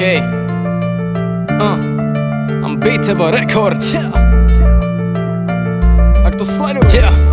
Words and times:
Okay. 0.00 0.16
Uh. 1.60 1.76
Unbeatable 2.64 3.30
Records. 3.32 3.92
Yeah. 3.94 4.10
Tak 6.22 6.36
to 6.36 6.44
sleduje. 6.44 6.96
Yeah. 6.96 7.29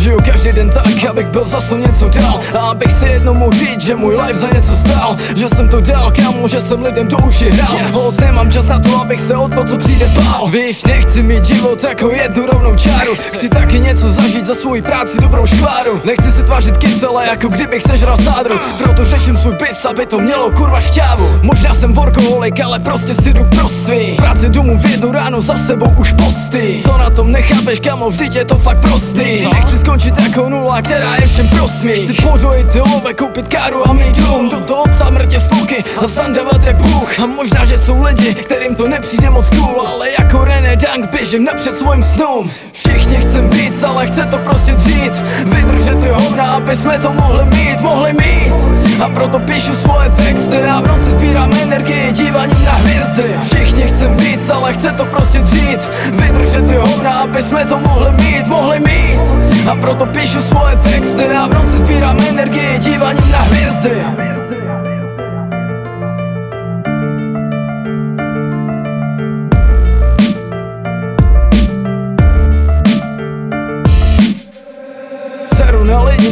Žiju 0.00 0.18
každý 0.24 0.52
den 0.52 0.70
tak, 0.70 1.04
abych 1.10 1.28
byl 1.28 1.44
zase 1.44 1.78
něco 1.78 2.08
dál 2.08 2.40
A 2.54 2.58
abych 2.58 2.92
si 2.92 3.06
jednou 3.06 3.34
mohl 3.34 3.52
říct, 3.52 3.80
že 3.80 3.96
můj 3.96 4.16
life 4.16 4.38
za 4.38 4.48
něco 4.50 4.76
stál. 4.76 5.16
Že 5.36 5.48
jsem 5.48 5.68
to 5.68 5.80
dal, 5.80 6.10
kámo, 6.10 6.48
že 6.48 6.60
jsem 6.60 6.82
lidem 6.82 7.08
do 7.08 7.16
uši 7.18 7.50
hrál. 7.50 7.78
Yes. 7.78 7.90
Hold, 7.90 8.20
nemám 8.20 8.52
čas 8.52 8.68
na 8.68 8.78
to, 8.78 9.00
abych 9.00 9.20
se 9.20 9.36
o 9.36 9.48
to, 9.48 9.64
co 9.64 9.76
přijde 9.76 10.08
bál. 10.08 10.48
Víš, 10.48 10.84
nechci 10.84 11.22
mít 11.22 11.44
život 11.44 11.84
jako 11.84 12.10
jednu 12.10 12.46
rovnou 12.46 12.76
čáru. 12.76 13.14
Chci 13.14 13.48
taky 13.48 13.80
něco 13.80 14.10
zažít 14.10 14.46
za 14.46 14.54
svou 14.54 14.82
práci 14.82 15.20
dobrou 15.20 15.46
škváru. 15.46 16.00
Nechci 16.04 16.32
se 16.32 16.42
tvářit 16.42 16.76
kysele, 16.76 17.26
jako 17.26 17.48
kdybych 17.48 17.82
sežral 17.82 18.16
sádru. 18.16 18.54
Proto 18.78 19.04
řeším 19.04 19.36
svůj 19.36 19.54
bis, 19.54 19.84
aby 19.84 20.06
to 20.06 20.18
mělo 20.20 20.50
kurva 20.50 20.80
šťávu. 20.80 21.40
Možná 21.42 21.74
jsem 21.74 21.92
workoholik, 21.92 22.60
ale 22.60 22.78
prostě 22.78 23.14
si 23.14 23.32
jdu 23.32 23.44
pro 23.44 23.68
svý. 23.68 24.10
Z 24.10 24.16
práce 24.16 24.48
domů 24.48 24.78
v 24.78 24.90
jednu 24.90 25.12
ráno 25.12 25.40
za 25.40 25.56
sebou 25.56 25.94
už 25.98 26.12
posty 26.12 26.80
Co 26.82 26.98
na 26.98 27.10
tom 27.10 27.32
nechápeš, 27.32 27.80
kamo, 27.80 28.10
vždyť 28.10 28.34
je 28.34 28.44
to 28.44 28.58
fakt 28.58 28.78
prostý. 28.78 29.46
Nechci 29.52 29.78
skončit 29.90 30.18
jako 30.18 30.48
nula, 30.48 30.82
která 30.82 31.16
je 31.16 31.26
všem 31.26 31.48
prosmích 31.48 32.10
Chci 32.10 32.22
podojit 32.22 32.74
love, 32.74 33.14
koupit 33.14 33.48
káru 33.48 33.88
a 33.88 33.92
mít 33.92 34.16
dům. 34.16 34.48
Do 34.48 34.60
toho 34.60 34.84
psa 34.90 35.10
mrtě 35.10 35.40
sluky 35.40 35.84
a 36.04 36.08
sandavat 36.08 36.66
jak 36.66 36.76
Bůh. 36.76 37.20
A 37.20 37.26
možná, 37.26 37.64
že 37.64 37.78
jsou 37.78 38.02
lidi, 38.02 38.34
kterým 38.34 38.74
to 38.74 38.88
nepřijde 38.88 39.30
moc 39.30 39.50
cool 39.50 39.86
Ale 39.86 40.10
jako 40.10 40.44
René 40.44 40.76
Dank 40.76 41.10
běžím 41.10 41.44
napřed 41.44 41.74
svým 41.74 42.02
snům. 42.02 42.50
Všichni 42.72 43.16
chcem 43.16 43.48
víc, 43.50 43.82
ale 43.82 44.06
chce 44.06 44.26
to 44.26 44.38
prostě 44.38 44.72
dřít. 44.72 45.12
Vydržet 45.44 46.02
ty 46.02 46.08
hovna, 46.08 46.44
aby 46.44 46.76
jsme 46.76 46.98
to 46.98 47.12
mohli 47.12 47.44
mít, 47.44 47.80
mohli 47.80 48.12
mít. 48.12 48.54
A 49.04 49.08
proto 49.08 49.38
píšu 49.38 49.74
svoje 49.74 50.10
texty 50.10 50.62
a 50.62 50.80
v 50.80 50.88
noci 50.88 51.10
sbírám 51.10 51.52
energii 51.62 52.12
dívaním 52.12 52.64
na 52.64 52.72
hvězdy. 52.72 53.34
Všichni 53.42 53.82
chcem 53.82 54.16
víc, 54.16 54.50
ale 54.50 54.72
chce 54.72 54.92
to 54.92 55.04
prostě 55.04 55.38
dřít. 55.38 55.80
Vydržet 56.12 56.68
ty 56.68 56.74
hovna, 56.74 57.10
aby 57.10 57.42
jsme 57.42 57.64
to 57.64 57.78
mohli 57.78 58.12
mít, 58.12 58.46
mohli 58.46 58.80
mít 58.80 59.19
a 59.68 59.76
proto 59.76 60.06
píšu 60.06 60.40
svoje 60.42 60.76
texty 60.76 61.24
A 61.28 61.46
v 61.46 61.54
noci 61.54 61.76
sbírám 61.76 62.16
energii 62.28 62.78
dívaním 62.78 63.30
na 63.30 63.38
hvězdy 63.38 63.94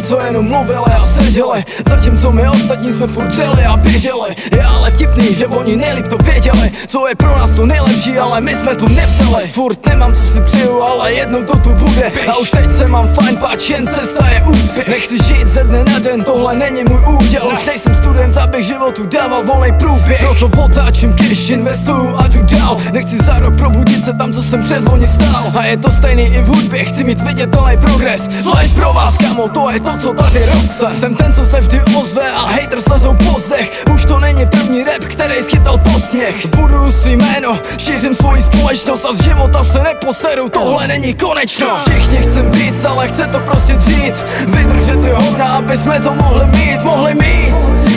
co 0.08 0.24
jenom 0.24 0.48
mluvili 0.48 0.92
a 0.96 1.06
seděli. 1.06 1.64
Zatímco 1.88 2.32
my 2.32 2.48
ostatní 2.48 2.92
jsme 2.92 3.06
furt 3.06 3.26
dřeli 3.26 3.64
a 3.64 3.76
běželi. 3.76 4.36
Je 4.56 4.62
ale 4.62 4.90
vtipný, 4.90 5.34
že 5.34 5.46
oni 5.46 5.76
nejlíp 5.76 6.08
to 6.08 6.16
věděli. 6.16 6.72
Co 6.86 7.08
je 7.08 7.14
pro 7.14 7.38
nás 7.38 7.50
to 7.50 7.66
nejlepší, 7.66 8.18
ale 8.18 8.40
my 8.40 8.54
jsme 8.54 8.76
tu 8.76 8.88
nevzali. 8.88 9.48
Furt 9.52 9.86
nemám, 9.86 10.14
co 10.14 10.22
si 10.22 10.40
přeju, 10.40 10.82
ale 10.82 11.12
jednou 11.12 11.42
to 11.42 11.58
tu 11.58 11.70
bude. 11.74 12.12
A 12.32 12.36
už 12.36 12.50
teď 12.50 12.70
se 12.70 12.86
mám 12.86 13.08
fajn, 13.14 13.36
pač 13.36 13.70
jen 13.70 13.86
cesta 13.86 14.28
je 14.28 14.44
úspěch. 14.50 14.88
Nechci 14.88 15.16
žít 15.24 15.48
ze 15.48 15.64
dne 15.64 15.84
na 15.84 15.98
den, 15.98 16.24
tohle 16.24 16.56
není 16.56 16.84
můj 16.88 17.00
úděl. 17.18 17.50
Už 17.52 17.64
nejsem 17.64 17.94
student, 17.94 18.36
abych 18.36 18.66
životu 18.66 19.06
dával 19.06 19.44
volný 19.44 19.72
průběh. 19.72 20.18
Proto 20.18 20.62
otáčím 20.62 21.12
když 21.12 21.50
investuju 21.50 22.16
a 22.16 22.26
jdu 22.26 22.42
dál. 22.42 22.76
Nechci 22.92 23.16
za 23.16 23.38
rok 23.38 23.56
probudit 23.56 24.04
se 24.04 24.12
tam, 24.12 24.32
co 24.32 24.42
jsem 24.42 24.62
předloni 24.62 25.08
stál. 25.08 25.52
A 25.56 25.64
je 25.64 25.76
to 25.76 25.90
stejný 25.90 26.22
i 26.22 26.42
v 26.42 26.46
hudbě, 26.46 26.84
chci 26.84 27.04
mít 27.04 27.20
vidět 27.20 27.50
plný 27.50 27.76
progres. 27.76 28.28
Flash 28.42 28.74
pro 28.74 28.92
vás, 28.92 29.16
kamo, 29.16 29.48
to 29.48 29.70
je 29.70 29.80
to, 29.80 29.97
co 29.98 30.14
tady 30.14 30.46
roste. 30.46 30.92
Jsem 30.92 31.14
ten, 31.14 31.32
co 31.32 31.46
se 31.46 31.60
vždy 31.60 31.80
ozve 32.00 32.30
a 32.30 32.46
hater 32.46 32.80
slezou 32.80 33.14
po 33.14 33.40
zech. 33.40 33.84
Už 33.94 34.04
to 34.04 34.18
není 34.18 34.46
první 34.46 34.84
rap, 34.84 35.04
který 35.04 35.42
schytal 35.42 35.78
posměch. 35.78 36.46
Budu 36.46 36.92
si 36.92 37.10
jméno, 37.10 37.58
šířím 37.78 38.14
svoji 38.14 38.42
společnost 38.42 39.04
A 39.04 39.12
z 39.12 39.20
života 39.20 39.64
se 39.64 39.78
neposeru, 39.82 40.48
tohle 40.48 40.88
není 40.88 41.14
konečno 41.14 41.76
Všichni 41.76 42.18
chcem 42.18 42.50
víc, 42.50 42.84
ale 42.84 43.08
chce 43.08 43.26
to 43.26 43.40
prostě 43.40 43.72
dřít. 43.72 44.14
Vydržet 44.48 45.00
ty 45.00 45.10
hovna, 45.10 45.46
aby 45.46 45.76
jsme 45.78 46.00
to 46.00 46.14
mohli 46.14 46.46
mít, 46.46 46.82
mohli 46.84 47.14
mít. 47.14 47.56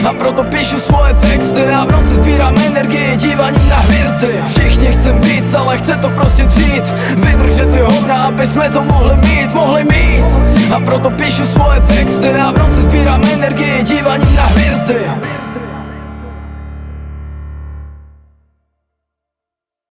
A 0.10 0.14
proto 0.14 0.44
píšu 0.44 0.80
svoje 0.80 1.14
texty 1.14 1.62
a 1.66 1.86
v 1.86 1.92
noci 1.92 2.14
sbírám 2.16 2.56
energii 2.66 3.18
dívaním 3.18 3.70
na 3.70 3.76
hvězdy. 3.76 4.44
Všichni 4.46 4.88
chcem 4.88 5.20
víc, 5.22 5.54
ale 5.54 5.78
chce 5.78 5.96
to 5.98 6.10
prostě 6.10 6.44
dřít. 6.44 6.84
Vydržet 7.18 7.74
ty 7.74 7.80
hovna, 7.80 8.24
aby 8.24 8.48
jsme 8.48 8.70
to 8.70 8.84
mohli 8.84 9.16
mít, 9.16 9.54
mohli 9.54 9.84
mít. 9.84 10.26
A 10.76 10.80
proto 10.80 11.10
píšu 11.10 11.46
svoje 11.46 11.71
texty 14.92 15.41